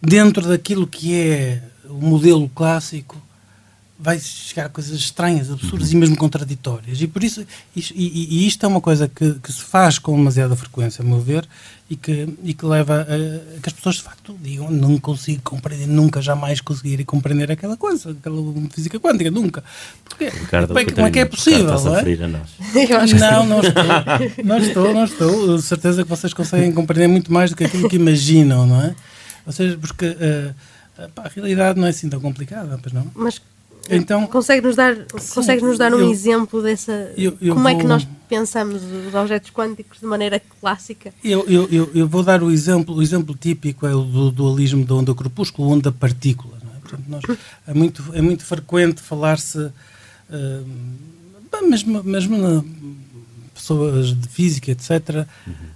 dentro 0.00 0.48
daquilo 0.48 0.86
que 0.86 1.14
é 1.14 1.62
o 1.88 2.00
modelo 2.00 2.48
clássico 2.48 3.20
vai 3.98 4.18
chegar 4.18 4.66
a 4.66 4.68
coisas 4.68 4.98
estranhas, 4.98 5.50
absurdas 5.50 5.88
uhum. 5.88 5.94
e 5.94 6.00
mesmo 6.00 6.16
contraditórias. 6.16 7.00
E 7.00 7.06
por 7.06 7.22
isso, 7.22 7.46
isto, 7.76 7.94
e, 7.96 8.42
e, 8.42 8.46
isto 8.46 8.66
é 8.66 8.68
uma 8.68 8.80
coisa 8.80 9.08
que, 9.08 9.34
que, 9.34 9.52
se 9.52 9.62
faz 9.62 9.98
com 9.98 10.16
demasiada 10.16 10.56
frequência, 10.56 11.02
a 11.02 11.06
meu 11.06 11.20
ver, 11.20 11.46
e 11.88 11.94
que, 11.94 12.28
e 12.42 12.52
que 12.52 12.66
leva 12.66 12.96
a, 12.96 13.00
a, 13.02 13.60
que 13.60 13.68
as 13.68 13.72
pessoas 13.72 13.96
de 13.96 14.02
facto 14.02 14.36
digam 14.42 14.68
não 14.68 14.98
consigo 14.98 15.40
compreender, 15.42 15.86
nunca 15.86 16.20
jamais 16.20 16.60
conseguirem 16.60 17.06
compreender 17.06 17.52
aquela 17.52 17.76
coisa, 17.76 18.10
aquela 18.10 18.36
física 18.70 18.98
quântica, 18.98 19.30
nunca. 19.30 19.62
Porque, 20.04 20.28
Ricardo, 20.28 20.68
como, 20.68 20.80
é, 20.80 20.84
como 20.84 21.06
é 21.06 21.10
que 21.10 21.18
é 21.20 21.24
possível? 21.24 21.64
Não, 21.80 21.96
é? 21.96 22.02
não, 23.14 23.46
não 23.46 23.60
estou, 23.60 24.44
não 24.44 24.58
estou, 24.58 24.94
não 24.94 25.04
estou. 25.04 25.56
De 25.56 25.62
certeza 25.62 26.02
que 26.02 26.10
vocês 26.10 26.34
conseguem 26.34 26.72
compreender 26.72 27.08
muito 27.08 27.32
mais 27.32 27.50
do 27.50 27.56
que 27.56 27.64
aquilo 27.64 27.88
que 27.88 27.96
imaginam, 27.96 28.66
não 28.66 28.82
é? 28.82 28.94
Ou 29.46 29.52
seja, 29.52 29.78
porque. 29.78 30.06
Uh, 30.06 30.73
a 30.96 31.28
realidade 31.28 31.78
não 31.78 31.86
é 31.86 31.90
assim 31.90 32.08
tão 32.08 32.20
complicada, 32.20 32.78
pois 32.82 32.92
não? 32.92 33.06
Mas 33.14 33.40
então, 33.90 34.26
consegue-nos 34.26 34.76
dar, 34.76 34.96
consegue 35.34 35.62
-nos 35.62 35.78
dar 35.78 35.92
um 35.92 36.00
eu, 36.00 36.10
exemplo 36.10 36.62
dessa. 36.62 37.12
Eu, 37.16 37.36
eu 37.40 37.54
como 37.54 37.68
vou, 37.68 37.68
é 37.68 37.74
que 37.74 37.86
nós 37.86 38.06
pensamos 38.28 38.82
os 38.82 39.14
objetos 39.14 39.50
quânticos 39.50 40.00
de 40.00 40.06
maneira 40.06 40.40
clássica? 40.60 41.12
Eu, 41.22 41.44
eu, 41.46 41.68
eu, 41.70 41.90
eu, 41.94 42.08
vou 42.08 42.22
dar 42.22 42.42
o 42.42 42.50
exemplo, 42.50 42.94
o 42.94 43.02
exemplo 43.02 43.34
típico 43.34 43.86
é 43.86 43.94
o 43.94 44.02
do 44.02 44.30
dualismo 44.30 44.84
da 44.84 44.94
onda 44.94 45.14
crepúsculo, 45.14 45.70
onda 45.70 45.92
partícula. 45.92 46.56
É? 46.76 46.80
Portanto, 46.80 47.04
nós, 47.08 47.22
é, 47.66 47.74
muito, 47.74 48.04
é 48.14 48.22
muito 48.22 48.44
frequente 48.44 49.02
falar-se, 49.02 49.58
uh, 49.58 49.72
mesmo, 51.68 52.02
mesmo 52.02 52.38
na 52.38 52.64
pessoas 53.54 54.14
de 54.14 54.28
física, 54.28 54.70
etc., 54.70 55.26
uhum 55.46 55.73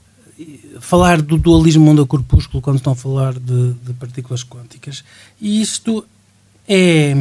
falar 0.80 1.20
do 1.20 1.36
dualismo 1.36 1.90
onda-corpúsculo 1.90 2.62
quando 2.62 2.76
estão 2.76 2.92
a 2.92 2.96
falar 2.96 3.34
de, 3.34 3.72
de, 3.72 3.92
partículas 3.94 4.44
quânticas. 4.44 5.04
E 5.40 5.60
isto 5.60 6.04
é, 6.68 7.14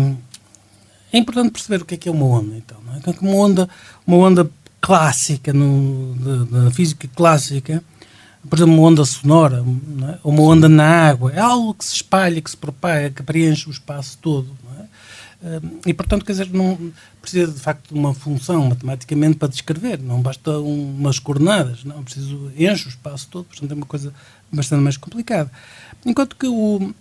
é 1.11 1.17
importante 1.17 1.51
perceber 1.51 1.81
o 1.81 1.85
que 1.85 1.95
é 1.95 1.97
que 1.97 2.09
é 2.09 2.11
uma 2.11 2.25
onda, 2.25 2.55
então. 2.55 2.77
Não 2.85 2.93
é? 2.93 2.97
Então, 2.97 3.13
uma 3.21 3.35
onda, 3.35 3.69
uma 4.05 4.17
onda 4.17 4.49
clássica, 4.79 5.51
no, 5.51 6.15
na 6.45 6.71
física 6.71 7.09
clássica, 7.15 7.83
por 8.49 8.57
exemplo, 8.57 8.75
uma 8.75 8.87
onda 8.87 9.03
sonora, 9.03 9.57
é? 9.57 10.19
uma 10.23 10.41
onda 10.41 10.69
na 10.69 11.09
água, 11.09 11.31
é 11.33 11.39
algo 11.39 11.73
que 11.73 11.83
se 11.83 11.95
espalha, 11.95 12.41
que 12.41 12.49
se 12.49 12.57
propaga, 12.57 13.09
que 13.09 13.23
preenche 13.23 13.67
o 13.67 13.71
espaço 13.71 14.17
todo. 14.21 14.47
E, 15.85 15.93
portanto, 15.93 16.25
quer 16.25 16.31
dizer, 16.31 16.49
não 16.51 16.91
precisa 17.21 17.51
de 17.51 17.59
facto 17.59 17.93
de 17.93 17.99
uma 17.99 18.13
função 18.13 18.69
matematicamente 18.69 19.37
para 19.37 19.47
descrever, 19.47 20.01
não 20.01 20.19
basta 20.19 20.57
umas 20.57 21.19
coordenadas, 21.19 21.83
não, 21.83 22.03
preciso, 22.03 22.51
enche 22.57 22.87
o 22.87 22.89
espaço 22.89 23.27
todo, 23.29 23.45
portanto 23.45 23.71
é 23.71 23.75
uma 23.75 23.85
coisa 23.85 24.11
bastante 24.51 24.81
mais 24.81 24.97
complicada. 24.97 25.51
Enquanto 26.03 26.35
que 26.35 26.47
o, 26.47 26.91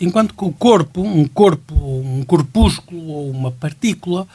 enquanto 0.00 0.32
que 0.32 0.44
o 0.44 0.52
corpo, 0.52 1.02
um 1.02 1.26
corpo, 1.26 1.74
um 1.74 2.22
corpúsculo 2.22 3.08
ou 3.08 3.30
uma 3.30 3.50
partícula, 3.50 4.26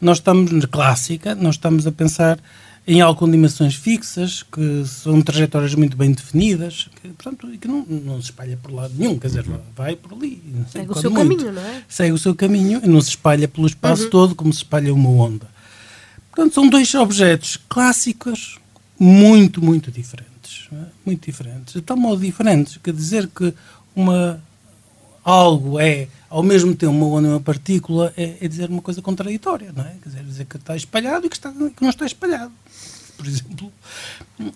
nós 0.00 0.18
estamos 0.18 0.50
na 0.50 0.66
clássica, 0.66 1.36
nós 1.36 1.54
estamos 1.54 1.86
a 1.86 1.92
pensar 1.92 2.40
em 2.86 3.00
algo 3.00 3.18
com 3.18 3.30
dimensões 3.30 3.74
fixas, 3.74 4.42
que 4.42 4.84
são 4.86 5.22
trajetórias 5.22 5.74
muito 5.74 5.96
bem 5.96 6.10
definidas, 6.12 6.88
que, 7.00 7.08
portanto, 7.10 7.46
que 7.58 7.68
não, 7.68 7.84
não 7.86 8.20
se 8.20 8.30
espalha 8.30 8.58
por 8.60 8.72
lado 8.72 8.92
nenhum, 8.96 9.18
quer 9.18 9.28
dizer, 9.28 9.44
vai 9.76 9.94
por 9.94 10.12
ali. 10.12 10.42
Segue 10.70 10.90
o 10.90 10.94
seu 10.94 11.10
muito. 11.10 11.44
caminho, 11.44 11.52
não 11.52 11.62
é? 11.62 11.82
Segue 11.88 12.12
o 12.12 12.18
seu 12.18 12.34
caminho 12.34 12.80
e 12.82 12.88
não 12.88 13.00
se 13.00 13.10
espalha 13.10 13.46
pelo 13.46 13.66
espaço 13.66 14.04
uhum. 14.04 14.10
todo 14.10 14.34
como 14.34 14.52
se 14.52 14.58
espalha 14.58 14.92
uma 14.92 15.10
onda. 15.10 15.46
Portanto, 16.30 16.54
são 16.54 16.68
dois 16.68 16.92
objetos 16.94 17.56
clássicos, 17.68 18.58
muito, 18.98 19.62
muito 19.62 19.90
diferentes. 19.90 20.32
É? 20.72 20.86
Muito 21.04 21.24
diferentes. 21.24 21.74
De 21.74 21.82
tal 21.82 21.96
modo 21.96 22.20
diferentes, 22.20 22.78
quer 22.82 22.94
dizer 22.94 23.28
que 23.28 23.54
uma, 23.94 24.42
algo 25.24 25.78
é 25.78 26.08
ao 26.28 26.42
mesmo 26.42 26.74
tempo 26.74 26.92
uma 26.92 27.06
onda 27.06 27.28
e 27.28 27.30
uma 27.30 27.40
partícula 27.40 28.12
é, 28.16 28.38
é, 28.40 28.48
dizer 28.48 28.70
uma 28.70 28.82
coisa 28.82 29.02
contraditória, 29.02 29.72
não 29.74 29.84
é? 29.84 29.94
Quer 30.02 30.08
dizer, 30.08 30.24
dizer 30.24 30.44
que 30.46 30.56
está 30.56 30.74
espalhado 30.74 31.26
e 31.26 31.28
que, 31.28 31.36
está, 31.36 31.52
que 31.52 31.82
não 31.82 31.90
está 31.90 32.06
espalhado, 32.06 32.52
por 33.16 33.26
exemplo. 33.26 33.72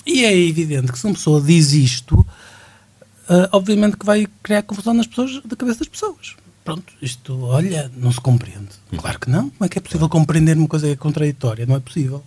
E 0.04 0.24
é 0.24 0.36
evidente 0.36 0.90
que 0.90 0.98
se 0.98 1.06
uma 1.06 1.14
pessoa 1.14 1.40
diz 1.40 1.72
isto, 1.72 2.18
uh, 2.18 3.48
obviamente 3.52 3.96
que 3.96 4.06
vai 4.06 4.26
criar 4.42 4.62
confusão 4.62 4.94
nas 4.94 5.06
pessoas, 5.06 5.42
da 5.44 5.54
cabeça 5.54 5.80
das 5.80 5.88
pessoas. 5.88 6.34
Pronto, 6.64 6.92
isto, 7.00 7.40
olha, 7.44 7.90
não 7.96 8.10
se 8.10 8.20
compreende. 8.20 8.70
Claro 8.96 9.20
que 9.20 9.30
não. 9.30 9.50
Como 9.50 9.64
é 9.64 9.68
que 9.68 9.78
é 9.78 9.80
possível 9.80 10.08
compreender 10.08 10.56
uma 10.56 10.66
coisa 10.66 10.86
que 10.86 10.94
é 10.94 10.96
contraditória? 10.96 11.64
Não 11.64 11.76
é 11.76 11.80
possível. 11.80 12.24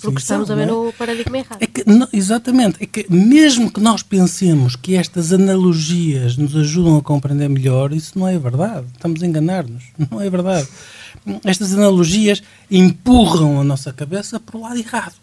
Porque 0.00 0.18
estamos 0.18 0.50
a 0.50 0.54
ver 0.54 0.68
é? 0.68 0.72
o 0.72 0.92
paradigma 0.92 1.38
errado. 1.38 1.62
É 1.62 1.66
que, 1.66 1.88
não, 1.88 2.06
exatamente. 2.12 2.82
É 2.82 2.86
que 2.86 3.06
mesmo 3.10 3.72
que 3.72 3.80
nós 3.80 4.02
pensemos 4.02 4.76
que 4.76 4.94
estas 4.94 5.32
analogias 5.32 6.36
nos 6.36 6.54
ajudam 6.54 6.98
a 6.98 7.02
compreender 7.02 7.48
melhor, 7.48 7.92
isso 7.92 8.18
não 8.18 8.28
é 8.28 8.38
verdade. 8.38 8.86
Estamos 8.92 9.22
a 9.22 9.26
enganar-nos. 9.26 9.84
Não 10.10 10.20
é 10.20 10.28
verdade. 10.28 10.68
Estas 11.44 11.72
analogias 11.72 12.42
empurram 12.70 13.60
a 13.60 13.64
nossa 13.64 13.92
cabeça 13.92 14.38
para 14.38 14.56
o 14.56 14.62
lado 14.62 14.78
errado. 14.78 15.14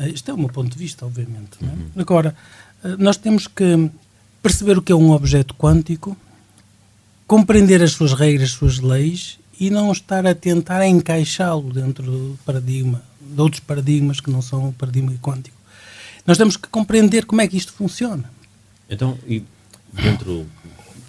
Este 0.00 0.30
é 0.30 0.34
o 0.34 0.38
meu 0.38 0.48
ponto 0.48 0.70
de 0.70 0.78
vista, 0.78 1.06
obviamente. 1.06 1.58
É? 1.62 1.64
Uhum. 1.64 1.90
Agora, 1.96 2.34
nós 2.98 3.16
temos 3.16 3.46
que 3.46 3.90
perceber 4.42 4.76
o 4.76 4.82
que 4.82 4.92
é 4.92 4.94
um 4.94 5.12
objeto 5.12 5.54
quântico, 5.54 6.16
compreender 7.26 7.82
as 7.82 7.92
suas 7.92 8.12
regras, 8.12 8.50
as 8.50 8.54
suas 8.54 8.78
leis 8.80 9.38
e 9.58 9.70
não 9.70 9.90
estar 9.92 10.26
a 10.26 10.34
tentar 10.34 10.84
encaixá-lo 10.86 11.72
dentro 11.72 12.04
do 12.04 12.38
paradigma 12.44 13.02
de 13.34 13.40
outros 13.40 13.60
paradigmas 13.60 14.20
que 14.20 14.30
não 14.30 14.42
são 14.42 14.68
o 14.68 14.72
paradigma 14.72 15.12
quântico. 15.22 15.56
Nós 16.26 16.38
temos 16.38 16.56
que 16.56 16.68
compreender 16.68 17.24
como 17.24 17.40
é 17.40 17.48
que 17.48 17.56
isto 17.56 17.72
funciona. 17.72 18.30
Então, 18.88 19.18
e 19.26 19.44
dentro, 19.92 20.46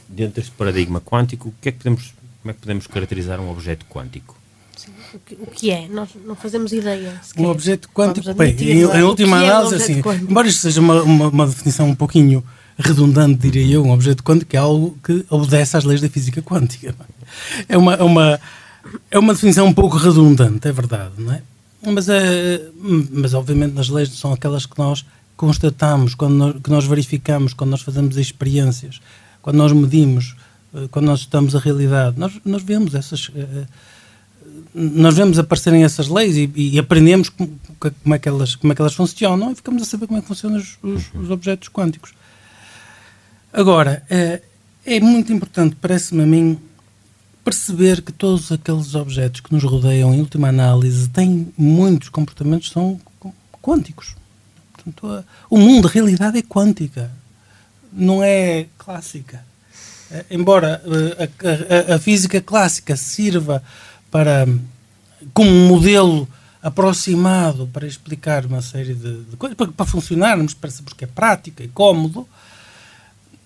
dentro 0.08 0.36
deste 0.36 0.52
paradigma 0.52 1.00
quântico, 1.02 1.50
o 1.50 1.54
que 1.62 1.70
é 1.70 1.72
que 1.72 1.80
podemos, 1.80 2.14
como 2.42 2.52
é 2.52 2.54
que 2.54 2.60
podemos 2.60 2.88
caracterizar 2.88 3.40
um 3.40 3.50
objeto 3.50 3.86
quântico? 3.86 4.38
Sim, 4.76 4.92
o, 5.14 5.20
que, 5.20 5.36
o 5.36 5.48
que 5.48 5.72
é? 5.72 5.88
Nós 5.88 6.10
não 6.26 6.36
fazemos 6.36 6.72
ideia. 6.72 7.22
Um 7.38 7.46
objeto 7.46 7.90
quântico, 7.90 8.34
bem, 8.34 8.56
em, 8.60 8.82
em 8.82 9.04
última 9.04 9.44
é 9.44 9.50
análise, 9.50 9.76
assim, 9.76 10.02
embora 10.28 10.48
isto 10.48 10.62
seja 10.62 10.82
uma, 10.82 11.04
uma, 11.04 11.28
uma, 11.28 11.48
definição 11.48 11.88
um 11.88 11.96
pouquinho 11.96 12.44
redundante, 12.78 13.36
diria 13.36 13.76
eu, 13.76 13.84
um 13.84 13.92
objeto 13.92 14.24
quântico 14.24 14.56
é 14.56 14.60
algo 14.60 14.98
que 15.04 15.24
obedece 15.30 15.78
às 15.78 15.84
leis 15.84 16.02
da 16.02 16.10
física 16.10 16.42
quântica. 16.42 16.96
É 17.70 17.78
uma, 17.78 17.94
é 17.94 18.04
uma, 18.04 18.40
é 19.12 19.20
uma 19.20 19.34
definição 19.34 19.68
um 19.68 19.74
pouco 19.74 19.98
redundante, 19.98 20.68
é 20.68 20.72
verdade, 20.72 21.14
não 21.18 21.34
é? 21.34 21.42
Mas, 21.86 22.08
é, 22.08 22.70
mas 23.12 23.34
obviamente 23.34 23.74
nas 23.74 23.90
leis 23.90 24.10
são 24.10 24.32
aquelas 24.32 24.66
que 24.66 24.78
nós 24.78 25.06
constatamos, 25.36 26.16
quando 26.16 26.34
nós, 26.36 26.56
que 26.62 26.70
nós 26.70 26.86
verificamos, 26.86 27.54
quando 27.54 27.72
nós 27.72 27.82
fazemos 27.82 28.18
experiências, 28.18 29.02
quando 29.42 29.58
nós 29.58 29.72
medimos, 29.74 30.36
eh, 30.74 30.88
quando 30.90 31.06
nós 31.06 31.22
estamos 31.22 31.56
a 31.56 31.60
realidade, 31.60 32.18
nós, 32.18 32.34
nós 32.46 32.64
vemos 32.64 32.96
essas. 32.96 33.30
Eh, 33.36 33.66
nós 34.74 35.16
vemos 35.16 35.38
aparecerem 35.40 35.84
essas 35.84 36.08
leis 36.08 36.36
e, 36.36 36.52
e, 36.56 36.80
aprendemos 36.80 37.30
como, 37.30 37.60
como, 37.80 38.16
é 38.16 38.20
que 38.20 38.28
elas, 38.28 38.56
como 38.56 38.74
é 38.74 38.76
que 38.76 38.82
elas 38.82 38.94
funcionam 38.94 39.52
e 39.52 39.56
ficamos 39.56 39.82
a 39.82 39.86
saber 39.86 40.08
como 40.08 40.20
é 40.20 40.22
que 40.22 40.28
funcionam 40.28 40.58
os, 40.58 40.78
os, 40.82 41.14
os 41.14 41.30
objetos 41.30 41.70
quânticos. 41.70 42.14
Agora, 43.52 44.04
é, 44.10 44.42
é 44.86 45.00
muito 45.00 45.32
importante, 45.32 45.76
parece-me 45.80 46.24
a 46.24 46.26
mim, 46.26 46.60
perceber 47.44 48.02
que 48.02 48.12
todos 48.12 48.52
aqueles 48.52 48.96
objetos 48.96 49.42
que 49.42 49.54
nos 49.54 49.64
rodeiam, 49.64 50.14
em 50.14 50.20
última 50.20 50.48
análise, 50.48 51.10
têm 51.10 51.52
muitos 51.58 52.10
comportamentos 52.10 52.70
são 52.70 53.00
quânticos. 53.62 54.16
Portanto, 54.72 55.08
a, 55.08 55.24
o 55.50 55.58
mundo, 55.58 55.88
a 55.88 55.92
realidade 55.92 56.38
é 56.38 56.42
quântica, 56.42 57.12
não 57.92 58.24
é 58.24 58.68
clássica. 58.78 59.46
É, 60.12 60.26
embora 60.32 60.82
eh, 60.86 61.30
a, 61.44 61.94
a, 61.94 61.96
a, 61.96 62.00
física 62.00 62.40
clássica 62.40 62.96
sirva 62.96 63.64
para, 64.12 64.48
como 65.34 65.50
modelo 65.50 66.28
aproximado 66.62 67.68
para 67.74 67.88
explicar 67.88 68.46
uma 68.46 68.62
série 68.62 68.94
de, 68.94 69.24
de 69.24 69.36
coisas, 69.38 69.58
para, 69.58 69.72
para 69.72 69.86
funcionarmos, 69.86 70.54
para, 70.54 70.72
porque 70.86 71.06
é 71.06 71.08
prática 71.08 71.64
e 71.64 71.68
cómodo, 71.68 72.28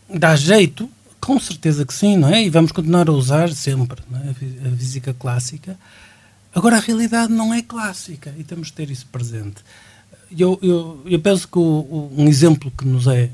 dá 0.09 0.35
jeito, 0.35 0.89
com 1.19 1.39
certeza 1.39 1.85
que 1.85 1.93
sim, 1.93 2.17
não 2.17 2.29
é? 2.29 2.43
E 2.43 2.49
vamos 2.49 2.71
continuar 2.71 3.09
a 3.09 3.11
usar 3.11 3.51
sempre 3.51 4.01
é? 4.13 4.67
a 4.67 4.71
física 4.77 5.13
clássica. 5.13 5.77
Agora, 6.53 6.77
a 6.77 6.79
realidade 6.79 7.31
não 7.31 7.53
é 7.53 7.61
clássica 7.61 8.33
e 8.37 8.43
temos 8.43 8.67
de 8.67 8.73
ter 8.73 8.89
isso 8.89 9.05
presente. 9.11 9.57
Eu, 10.31 10.59
eu, 10.61 11.01
eu 11.05 11.19
penso 11.19 11.47
que 11.47 11.57
o, 11.57 11.61
o, 11.61 12.13
um 12.17 12.27
exemplo 12.27 12.71
que 12.75 12.85
nos 12.85 13.07
é 13.07 13.29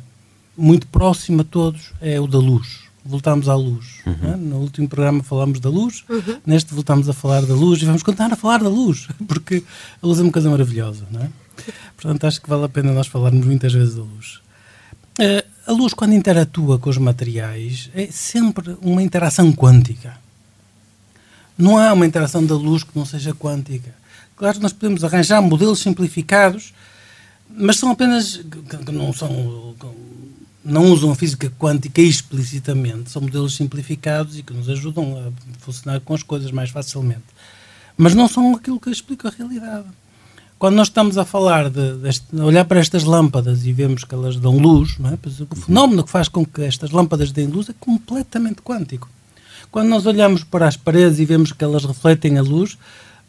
muito 0.58 0.88
próximo 0.88 1.42
a 1.42 1.44
todos 1.44 1.92
é 2.02 2.20
o 2.20 2.28
da 2.28 2.38
luz. 2.38 2.84
Voltámos 3.06 3.50
à 3.50 3.56
luz. 3.56 4.02
Uhum. 4.06 4.34
É? 4.34 4.36
No 4.38 4.58
último 4.58 4.88
programa 4.88 5.24
falámos 5.24 5.60
da 5.60 5.70
luz, 5.70 6.04
uhum. 6.10 6.40
neste 6.46 6.74
voltámos 6.74 7.10
a 7.10 7.14
falar 7.14 7.46
da 7.46 7.54
luz 7.54 7.82
e 7.82 7.86
vamos 7.86 8.04
continuar 8.04 8.32
a 8.32 8.36
falar 8.36 8.64
da 8.64 8.70
luz, 8.70 9.08
porque 9.28 9.64
a 10.02 10.08
luz 10.08 10.20
é 10.20 10.24
uma 10.24 10.32
coisa 10.32 10.50
maravilhosa, 10.50 11.06
não 11.12 11.22
é? 11.22 11.30
Portanto, 11.96 12.26
acho 12.26 12.42
que 12.42 12.50
vale 12.50 12.66
a 12.66 12.70
pena 12.70 12.92
nós 12.94 13.08
falarmos 13.08 13.46
muitas 13.46 13.74
vezes 13.74 13.96
da 13.96 14.02
luz. 14.02 14.42
Uh, 15.20 15.53
a 15.66 15.72
luz, 15.72 15.94
quando 15.94 16.14
interatua 16.14 16.78
com 16.78 16.90
os 16.90 16.98
materiais, 16.98 17.90
é 17.96 18.08
sempre 18.08 18.76
uma 18.82 19.02
interação 19.02 19.52
quântica. 19.54 20.18
Não 21.58 21.78
há 21.78 21.94
uma 21.94 22.06
interação 22.06 22.46
da 22.46 22.56
luz 22.56 22.84
que 22.84 22.98
não 22.98 23.06
seja 23.06 23.34
quântica. 23.34 23.94
Claro 24.36 24.58
que 24.58 24.64
nós 24.64 24.74
podemos 24.74 25.04
arranjar 25.04 25.42
modelos 25.42 25.80
simplificados, 25.80 26.74
mas 27.50 27.78
são 27.78 27.92
apenas. 27.92 28.38
que 28.86 28.92
não 28.92 29.14
são. 29.14 29.76
não 30.66 30.92
usam 30.92 31.12
a 31.12 31.16
física 31.16 31.50
quântica 31.58 32.02
explicitamente. 32.02 33.12
São 33.12 33.22
modelos 33.22 33.56
simplificados 33.56 34.38
e 34.38 34.44
que 34.44 34.54
nos 34.54 34.70
ajudam 34.70 35.18
a 35.18 35.62
funcionar 35.64 36.02
com 36.02 36.14
as 36.14 36.24
coisas 36.24 36.52
mais 36.52 36.72
facilmente. 36.72 37.24
Mas 37.96 38.16
não 38.16 38.28
são 38.28 38.56
aquilo 38.56 38.80
que 38.80 38.90
explica 38.90 39.30
a 39.30 39.32
realidade 39.32 39.88
quando 40.58 40.76
nós 40.76 40.88
estamos 40.88 41.18
a 41.18 41.26
falar 41.26 41.70
de, 41.70 41.98
de, 41.98 42.42
olhar 42.42 42.66
para 42.66 42.80
estas 42.80 43.04
lâmpadas 43.04 43.66
e 43.66 43.74
vemos 43.74 44.04
que 44.04 44.16
elas 44.16 44.38
dão 44.38 44.58
luz, 44.58 44.98
é? 45.00 45.44
O 45.52 45.56
fenómeno 45.56 46.04
que 46.04 46.10
faz 46.10 46.28
com 46.28 46.46
que 46.46 46.62
estas 46.62 46.92
lâmpadas 46.92 47.32
deem 47.32 47.48
luz 47.48 47.70
é 47.70 47.74
completamente 47.80 48.62
quântico. 48.62 49.10
Quando 49.72 49.90
nós 49.90 50.06
olhamos 50.06 50.44
para 50.44 50.68
as 50.68 50.78
paredes 50.78 51.20
e 51.20 51.26
vemos 51.26 51.52
que 51.52 51.64
elas 51.64 51.84
refletem 51.84 52.38
a 52.38 52.42
luz, 52.42 52.78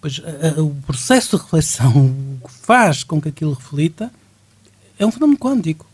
pois 0.00 0.20
a, 0.24 0.60
a, 0.60 0.62
o 0.62 0.74
processo 0.86 1.36
de 1.36 1.42
reflexão 1.42 2.14
que 2.44 2.52
faz 2.52 3.02
com 3.02 3.20
que 3.20 3.30
aquilo 3.30 3.54
reflita 3.54 4.10
é 4.98 5.06
um 5.06 5.10
fenómeno 5.10 5.38
quântico. 5.38 5.86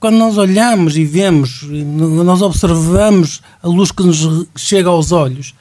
Quando 0.00 0.16
nós 0.16 0.38
olhamos 0.38 0.96
e 0.96 1.04
vemos, 1.04 1.62
nós 1.62 2.40
observamos 2.42 3.42
a 3.62 3.68
luz 3.68 3.92
que 3.92 4.02
nos 4.02 4.46
chega 4.56 4.88
aos 4.88 5.12
olhos, 5.12 5.54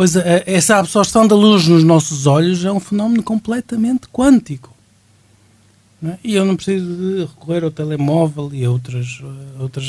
Pois 0.00 0.16
eh, 0.16 0.44
essa 0.46 0.78
absorção 0.78 1.28
da 1.28 1.34
luz 1.34 1.68
nos 1.68 1.84
nossos 1.84 2.26
olhos 2.26 2.64
é 2.64 2.72
um 2.72 2.80
fenómeno 2.80 3.22
completamente 3.22 4.08
quântico. 4.08 4.74
É? 6.02 6.16
E 6.24 6.36
eu 6.36 6.46
não 6.46 6.56
preciso 6.56 6.86
de 6.86 7.20
recorrer 7.26 7.64
ao 7.64 7.70
telemóvel 7.70 8.48
e 8.54 8.64
a 8.64 8.70
outras, 8.70 9.20
eh, 9.22 9.62
outras 9.62 9.86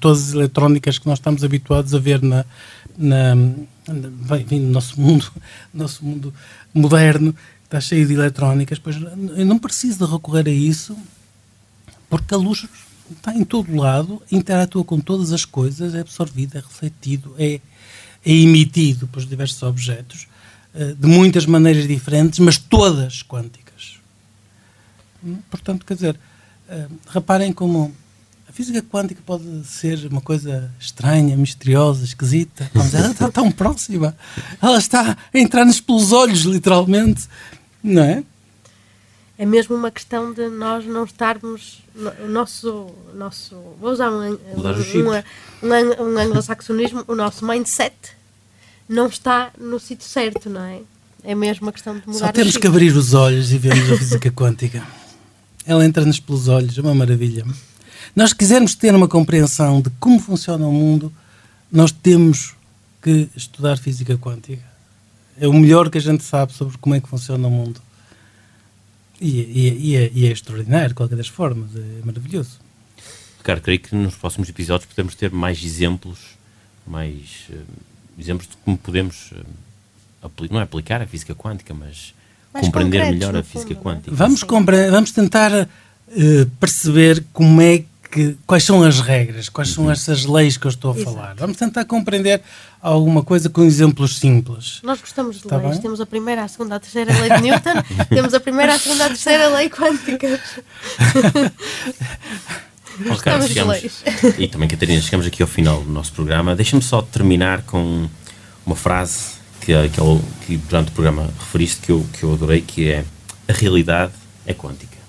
todas 0.00 0.28
as 0.28 0.32
eletrónicas 0.32 0.98
que 0.98 1.06
nós 1.06 1.18
estamos 1.18 1.44
habituados 1.44 1.94
a 1.94 1.98
ver 1.98 2.22
na, 2.22 2.46
na, 2.96 3.36
enfim, 4.40 4.60
no 4.60 4.70
nosso 4.70 4.98
mundo, 4.98 5.30
nosso 5.74 6.02
mundo 6.06 6.32
moderno, 6.72 7.34
que 7.34 7.66
está 7.66 7.82
cheio 7.82 8.06
de 8.06 8.14
eletrónicas. 8.14 8.78
Pois 8.78 8.96
eu 8.96 9.44
não 9.44 9.58
preciso 9.58 10.06
de 10.06 10.10
recorrer 10.10 10.48
a 10.48 10.50
isso 10.50 10.96
porque 12.08 12.32
a 12.32 12.38
luz 12.38 12.66
está 13.10 13.34
em 13.36 13.44
todo 13.44 13.76
lado, 13.76 14.22
interatua 14.32 14.84
com 14.84 14.98
todas 14.98 15.34
as 15.34 15.44
coisas, 15.44 15.94
é 15.94 16.00
absorvida, 16.00 16.56
é 16.56 16.62
refletido, 16.62 17.34
é, 17.38 17.60
é 18.24 18.32
emitido 18.32 19.06
pelos 19.08 19.28
diversos 19.28 19.62
objetos 19.62 20.26
uh, 20.74 20.94
de 20.94 21.06
muitas 21.06 21.46
maneiras 21.46 21.86
diferentes, 21.86 22.38
mas 22.38 22.58
todas 22.58 23.22
quânticas. 23.22 23.98
Hum? 25.24 25.38
Portanto, 25.50 25.84
quer 25.86 25.94
dizer, 25.94 26.16
uh, 26.68 26.90
reparem 27.08 27.52
como 27.52 27.94
a 28.50 28.52
física 28.52 28.82
quântica 28.82 29.22
pode 29.24 29.64
ser 29.64 30.08
uma 30.10 30.20
coisa 30.20 30.72
estranha, 30.80 31.36
misteriosa, 31.36 32.04
esquisita. 32.04 32.68
Mas 32.74 32.92
ela 32.92 33.12
está 33.12 33.30
tão 33.30 33.48
próxima. 33.48 34.16
Ela 34.60 34.78
está 34.78 35.16
a 35.32 35.38
entrar-nos 35.38 35.80
pelos 35.80 36.10
olhos, 36.10 36.40
literalmente. 36.40 37.28
Não 37.80 38.02
é? 38.02 38.24
É 39.40 39.46
mesmo 39.46 39.74
uma 39.74 39.90
questão 39.90 40.34
de 40.34 40.50
nós 40.50 40.84
não 40.84 41.04
estarmos. 41.04 41.82
O 42.22 42.28
nosso. 42.28 42.90
nosso 43.14 43.56
vou 43.80 43.90
usar 43.90 44.10
um, 44.10 44.34
um, 44.34 44.36
um, 44.36 46.04
um 46.04 46.18
anglo-saxonismo, 46.18 47.02
o 47.08 47.14
nosso 47.14 47.46
mindset 47.46 47.94
não 48.86 49.06
está 49.06 49.50
no 49.58 49.80
sítio 49.80 50.06
certo, 50.06 50.50
não 50.50 50.60
é? 50.60 50.80
É 51.24 51.34
mesmo 51.34 51.64
uma 51.64 51.72
questão 51.72 51.98
de 51.98 52.06
mudar 52.06 52.18
Só 52.18 52.32
temos 52.32 52.58
que 52.58 52.66
abrir 52.66 52.94
os 52.94 53.14
olhos 53.14 53.50
e 53.50 53.56
vermos 53.56 53.90
a 53.90 53.96
física 53.96 54.28
quântica. 54.32 54.86
Ela 55.64 55.86
entra-nos 55.86 56.20
pelos 56.20 56.46
olhos, 56.46 56.76
é 56.76 56.82
uma 56.82 56.94
maravilha. 56.94 57.46
Nós 58.14 58.34
quisermos 58.34 58.74
ter 58.74 58.94
uma 58.94 59.08
compreensão 59.08 59.80
de 59.80 59.88
como 59.98 60.20
funciona 60.20 60.66
o 60.66 60.72
mundo, 60.72 61.10
nós 61.72 61.90
temos 61.90 62.54
que 63.00 63.30
estudar 63.34 63.78
física 63.78 64.18
quântica. 64.18 64.62
É 65.40 65.48
o 65.48 65.52
melhor 65.54 65.88
que 65.88 65.96
a 65.96 66.00
gente 66.00 66.22
sabe 66.22 66.52
sobre 66.52 66.76
como 66.76 66.94
é 66.94 67.00
que 67.00 67.08
funciona 67.08 67.48
o 67.48 67.50
mundo. 67.50 67.80
E, 69.20 69.28
e, 69.28 69.90
e, 69.90 69.96
é, 69.96 70.10
e, 70.14 70.26
é, 70.26 70.32
extraordinário, 70.32 70.88
de 70.88 70.94
qualquer 70.94 71.16
das 71.16 71.28
formas, 71.28 71.70
é 71.76 72.04
maravilhoso. 72.04 72.58
Ricardo, 73.38 73.60
creio 73.60 73.80
que 73.80 73.94
nos 73.94 74.14
próximos 74.14 74.48
episódios 74.48 74.88
podemos 74.88 75.14
ter 75.14 75.30
mais 75.30 75.62
exemplos, 75.62 76.18
mais 76.86 77.46
uh, 77.50 77.54
exemplos 78.18 78.48
de 78.48 78.56
como 78.64 78.78
podemos, 78.78 79.32
uh, 79.32 80.46
não 80.50 80.60
é 80.60 80.62
aplicar 80.62 81.02
a 81.02 81.06
física 81.06 81.34
quântica, 81.34 81.74
mas 81.74 82.14
mais 82.52 82.66
compreender 82.66 83.10
melhor 83.10 83.36
a 83.36 83.42
física 83.42 83.74
fundo, 83.74 83.82
quântica. 83.82 84.10
Vamos, 84.14 84.42
vamos 84.90 85.12
tentar 85.12 85.52
uh, 85.52 86.46
perceber 86.58 87.24
como 87.32 87.60
é 87.60 87.84
que, 88.10 88.36
quais 88.46 88.64
são 88.64 88.82
as 88.82 89.00
regras, 89.00 89.48
quais 89.48 89.70
são 89.70 89.84
uhum. 89.84 89.90
essas 89.90 90.24
leis 90.24 90.56
que 90.56 90.66
eu 90.66 90.70
estou 90.70 90.92
a 90.92 90.96
Exato. 90.96 91.14
falar. 91.14 91.34
Vamos 91.36 91.56
tentar 91.56 91.84
compreender 91.84 92.42
alguma 92.82 93.22
coisa 93.22 93.48
com 93.48 93.62
exemplos 93.62 94.18
simples. 94.18 94.80
Nós 94.82 95.00
gostamos 95.00 95.36
de 95.36 95.42
Está 95.44 95.56
leis. 95.58 95.72
Bem? 95.72 95.82
Temos 95.82 96.00
a 96.00 96.06
primeira, 96.06 96.42
a 96.42 96.48
segunda, 96.48 96.76
a 96.76 96.80
terceira 96.80 97.12
lei 97.12 97.30
de 97.30 97.42
Newton. 97.42 97.82
temos 98.10 98.34
a 98.34 98.40
primeira, 98.40 98.74
a 98.74 98.78
segunda, 98.78 99.04
a 99.04 99.08
terceira 99.08 99.48
lei 99.50 99.70
quântica. 99.70 100.40
Ricardo, 102.98 103.46
chegamos, 103.48 103.78
e 104.38 104.46
também 104.48 104.68
Catarina, 104.68 105.00
chegamos 105.00 105.26
aqui 105.26 105.40
ao 105.40 105.48
final 105.48 105.82
do 105.82 105.90
nosso 105.90 106.12
programa. 106.12 106.54
Deixa-me 106.54 106.82
só 106.82 107.00
terminar 107.00 107.62
com 107.62 108.06
uma 108.66 108.76
frase 108.76 109.36
que, 109.60 109.72
que, 109.88 110.00
que 110.46 110.56
durante 110.58 110.88
o 110.88 110.92
programa 110.92 111.30
referiste 111.38 111.80
que 111.80 111.92
eu, 111.92 112.06
que 112.12 112.24
eu 112.24 112.34
adorei, 112.34 112.60
que 112.60 112.90
é 112.90 113.04
a 113.48 113.52
realidade 113.52 114.12
é 114.44 114.52
quântica. 114.52 114.99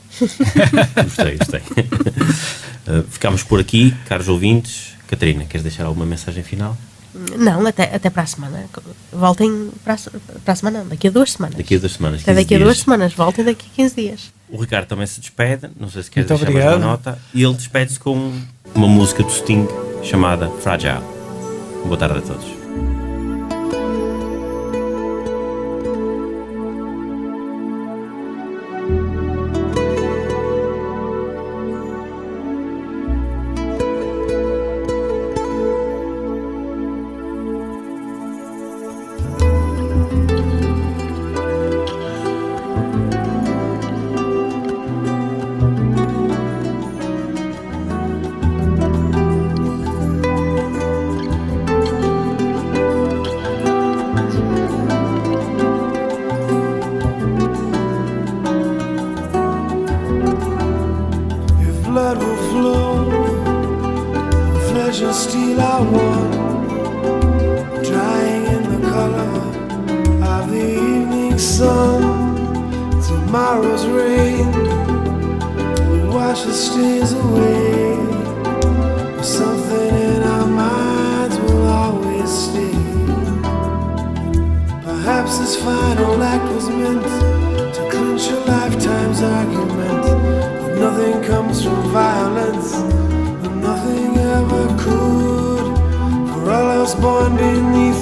Gostei, 1.03 1.37
gostei. 1.37 1.61
Uh, 2.81 3.03
ficamos 3.03 3.43
por 3.43 3.59
aqui, 3.59 3.93
caros 4.07 4.27
ouvintes. 4.27 4.95
Catarina, 5.07 5.45
queres 5.45 5.61
deixar 5.61 5.85
alguma 5.85 6.03
mensagem 6.03 6.43
final? 6.43 6.75
Não, 7.37 7.65
até, 7.67 7.95
até 7.95 8.09
para 8.09 8.23
a 8.23 8.25
semana. 8.25 8.65
Voltem 9.11 9.69
para 9.83 9.93
a, 9.93 9.97
para 10.43 10.53
a 10.53 10.55
semana, 10.55 10.85
daqui 10.85 11.07
a 11.07 11.11
duas 11.11 11.33
semanas. 11.33 11.57
Daqui 11.57 11.75
a 11.75 11.79
duas 11.79 11.91
semanas. 11.91 12.21
Até 12.21 12.33
daqui 12.33 12.55
a 12.55 12.57
duas 12.57 12.79
semanas, 12.79 13.13
voltem 13.13 13.45
daqui 13.45 13.67
a 13.71 13.75
15 13.75 13.95
dias. 13.95 14.33
O 14.49 14.59
Ricardo 14.59 14.87
também 14.87 15.05
se 15.05 15.19
despede, 15.19 15.69
não 15.79 15.89
sei 15.89 16.03
se 16.03 16.11
quer 16.11 16.23
deixar 16.23 16.43
obrigado. 16.43 16.63
mais 16.63 16.77
uma 16.77 16.87
nota. 16.87 17.19
E 17.33 17.43
ele 17.43 17.53
despede-se 17.53 17.99
com 17.99 18.33
uma 18.73 18.87
música 18.87 19.21
do 19.23 19.31
Sting 19.31 19.67
chamada 20.03 20.49
Fragile. 20.49 21.03
Boa 21.85 21.97
tarde 21.97 22.17
a 22.17 22.21
todos. 22.21 22.60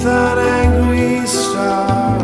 beneath 0.00 0.06
an 0.06 0.38
angry 0.38 1.26
star. 1.26 2.18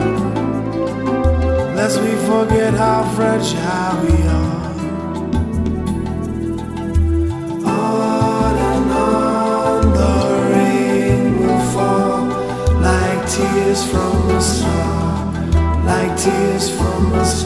Lest 1.74 2.00
we 2.00 2.14
forget 2.26 2.74
how 2.74 3.04
fragile 3.14 4.02
we 4.02 4.22
are. 4.28 4.74
On 7.66 8.56
and 8.56 8.92
on 8.92 9.92
the 9.92 10.16
rain 10.52 11.38
will 11.38 11.60
fall 11.72 12.26
like 12.80 13.28
tears 13.28 13.84
from 13.90 14.30
a 14.30 14.40
star, 14.40 15.32
like 15.84 16.16
tears 16.18 16.70
from 16.70 17.12
a 17.12 17.24
star. 17.24 17.45